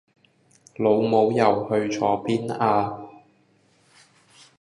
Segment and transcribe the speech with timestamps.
[0.77, 3.01] 老母又去咗邊呀